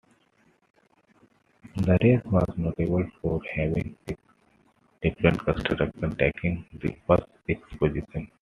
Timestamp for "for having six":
3.21-4.17